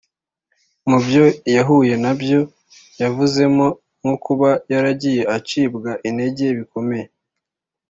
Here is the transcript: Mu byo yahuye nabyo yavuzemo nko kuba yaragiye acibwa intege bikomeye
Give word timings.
Mu 0.89 0.97
byo 1.05 1.25
yahuye 1.55 1.93
nabyo 2.03 2.39
yavuzemo 3.01 3.65
nko 4.01 4.15
kuba 4.25 4.49
yaragiye 4.71 5.21
acibwa 5.35 5.91
intege 6.09 6.45
bikomeye 6.57 7.05